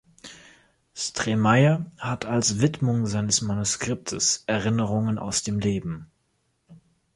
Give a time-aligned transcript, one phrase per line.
[0.95, 6.09] Stremayr hat als Widmung seines Manuskriptes "Erinnerungen aus dem Leben.